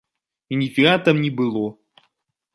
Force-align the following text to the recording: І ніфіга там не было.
І 0.51 0.57
ніфіга 0.61 0.95
там 1.05 1.21
не 1.27 1.31
было. 1.43 1.65